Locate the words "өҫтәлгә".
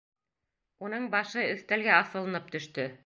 1.51-1.93